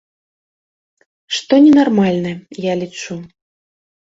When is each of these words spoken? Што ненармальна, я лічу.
Што 1.35 1.53
ненармальна, 1.65 2.31
я 2.71 2.79
лічу. 2.83 3.15